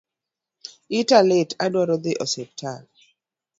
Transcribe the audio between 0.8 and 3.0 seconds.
Ita lit adwa dhi osiptal